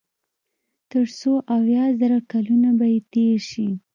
[0.91, 3.67] تر څو اويا زره کلونه به ئې تېر شي